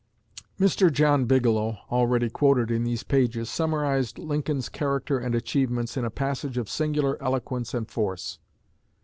[0.59, 0.91] Mr.
[0.91, 6.57] John Bigelow, already quoted in these pages, summarized Lincoln's character and achievements in a passage
[6.57, 8.39] of singular eloquence and force.